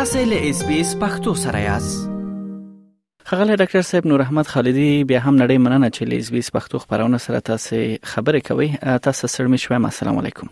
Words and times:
تاسو 0.00 0.18
له 0.30 0.36
اس 0.50 0.58
بي 0.68 0.76
اس 0.80 0.90
پختو 1.00 1.32
سره 1.38 1.58
یاست 1.68 1.98
خغله 3.30 3.56
ډاکټر 3.60 3.82
صاحب 3.90 4.04
نور 4.10 4.20
احمد 4.24 4.46
خالدي 4.52 4.84
بیا 5.10 5.20
هم 5.26 5.34
نړۍ 5.42 5.56
مننه 5.64 5.88
چې 5.96 6.02
لیز 6.12 6.26
20 6.36 6.50
پښتو 6.56 6.76
خبرونه 6.84 7.18
سره 7.26 7.40
تاسو 7.48 7.76
خبرې 8.12 8.40
کوي 8.48 8.68
تاسو 9.06 9.26
سره 9.34 9.46
مې 9.48 9.56
شوم 9.64 9.86
السلام 9.90 10.18
علیکم 10.20 10.46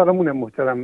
سلامونه 0.00 0.32
محترم 0.40 0.80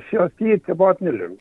سیاسي 0.07 0.55
ارتباط 0.57 1.03
نه 1.09 1.13
لرو 1.19 1.37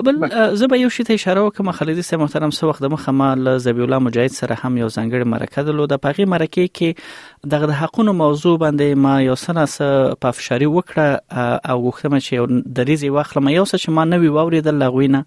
بل 0.09 0.21
زه 0.25 0.69
به 0.73 0.81
یو 0.83 0.91
شی 0.97 1.07
ته 1.11 1.19
اشاره 1.21 1.47
وکم 1.47 1.71
خلک 1.79 2.01
سم 2.09 2.21
محترم 2.25 2.53
سو 2.59 2.69
وخت 2.73 2.87
مخه 2.95 3.15
مال 3.23 3.53
زبی 3.69 3.83
الله 3.87 3.99
مجاهد 4.09 4.37
سره 4.41 4.59
هم 4.61 4.77
یو 4.83 4.91
ځنګړی 4.97 5.33
مرکه 5.35 5.65
درلوده 5.71 6.01
په 6.09 6.19
غي 6.21 6.29
مرکه 6.35 6.69
کې 6.81 7.51
دغه 7.57 7.79
حقونو 7.81 8.17
موضوع 8.21 8.55
باندې 8.65 9.03
ما 9.07 9.15
یو 9.29 9.39
سناس 9.47 9.79
په 10.27 10.37
فشاری 10.41 10.71
وکړه 10.75 11.49
او 11.49 11.81
غوښتم 11.89 12.21
چې 12.21 12.77
د 12.81 12.89
ریزي 12.93 13.13
واخلم 13.19 13.51
یو 13.55 13.67
څه 13.67 13.83
چې 13.83 13.99
ما 13.99 14.07
نوې 14.13 14.39
ووري 14.39 14.63
د 14.71 14.79
لغوینه 14.85 15.25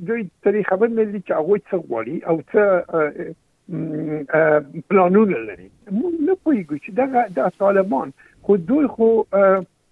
دوی 0.07 0.31
تری 0.43 0.65
خبر 0.65 0.87
نه 0.89 1.05
دي 1.05 1.21
چې 1.29 1.33
هغه 1.41 1.59
څه 1.71 1.77
غواړي 1.89 2.17
او 2.29 2.37
څه 2.53 2.63
پلانونه 4.89 5.39
لري 5.49 5.71
موږ 6.01 6.15
نه 6.29 6.35
پوهیږو 6.45 6.77
چې 6.85 6.91
دا 6.99 7.05
د 7.37 7.49
طالبان 7.63 8.09
خو 8.45 8.53
دوی 8.69 8.87
خو 8.95 9.09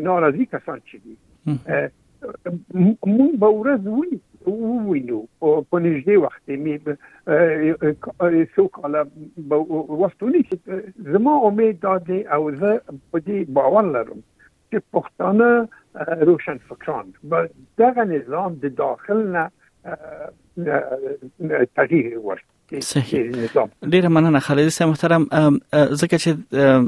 ناراضي 0.09 0.49
کسان 0.55 0.85
چي 0.91 1.01
دي 1.07 1.19
مونږ 3.17 3.31
به 3.43 3.49
ورځ 3.59 3.81
ونی 3.97 4.17
ووینو 4.45 5.19
په 5.69 5.77
نږدې 5.85 6.15
وخت 6.23 6.41
کې 6.45 6.55
مې 6.63 8.43
څو 8.55 8.63
کال 8.77 8.95
به 9.47 9.57
وختونی 10.03 10.41
چې 10.47 10.55
زما 11.15 11.33
امید 11.49 11.75
دا 11.87 11.95
دی 12.09 12.19
او 12.37 12.41
زه 12.61 12.69
په 13.09 13.17
دې 13.27 13.39
باور 13.57 13.85
لرم 13.95 14.19
چې 14.69 14.77
پښتانه 14.93 15.49
روشن 16.31 16.57
فکران 16.71 17.05
به 17.29 17.39
دغه 17.83 18.03
نظام 18.13 18.51
د 18.63 18.77
داخل 18.83 19.19
نه 19.35 19.43
تغییر 21.79 22.09
ورکړي 22.27 22.59
صحیح 22.79 23.31
ډیره 23.91 24.07
مننه 24.09 24.39
خالد 24.39 24.69
صاحب 24.75 24.89
محترم 24.89 25.23
زکه 25.23 26.17
چې 26.23 26.87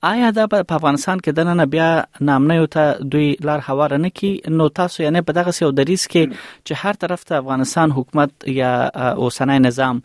آیا 0.09 0.31
دا 0.37 0.47
په 0.53 0.65
افغانستان 0.77 1.21
کې 1.21 1.37
د 1.37 1.47
نن 1.49 1.69
بیا 1.75 1.85
نامنه 2.29 2.57
یو 2.57 2.65
ته 2.73 2.97
دوی 3.13 3.27
لار 3.49 3.63
هوار 3.67 3.95
نه 4.05 4.11
کی 4.21 4.31
نو 4.55 4.67
تاسو 4.79 5.03
یعنی 5.05 5.21
په 5.29 5.35
دغه 5.37 5.53
سیو 5.59 5.69
دریس 5.77 6.03
کې 6.15 6.41
چې 6.67 6.81
هر 6.81 6.99
طرف 7.05 7.23
ته 7.29 7.39
افغانستان 7.43 7.95
حکومت 7.99 8.47
یا 8.57 8.73
اوسنۍ 8.81 9.63
نظام 9.67 10.01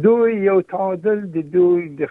دوی 0.00 0.34
یو 0.42 0.60
تعادل 0.68 1.18
د 1.32 1.38
دوی 1.54 1.82
د 1.96 2.08